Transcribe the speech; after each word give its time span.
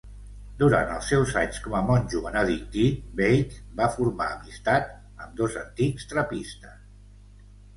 Durant 0.59 0.93
els 0.93 1.09
seus 1.11 1.33
anys 1.41 1.59
com 1.65 1.75
a 1.79 1.81
monjo 1.89 2.21
benedictí, 2.23 2.87
Veitch 3.19 3.59
va 3.83 3.89
formar 3.99 4.31
amistats 4.39 5.23
amb 5.27 5.39
dos 5.43 5.59
antics 5.67 6.09
trapistes. 6.15 6.83